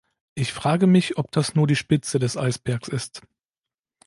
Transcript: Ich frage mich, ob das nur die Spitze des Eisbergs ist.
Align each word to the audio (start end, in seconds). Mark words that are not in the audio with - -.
Ich 0.33 0.51
frage 0.51 0.87
mich, 0.87 1.17
ob 1.19 1.29
das 1.31 1.53
nur 1.53 1.67
die 1.67 1.75
Spitze 1.75 2.17
des 2.17 2.35
Eisbergs 2.35 2.87
ist. 2.87 3.21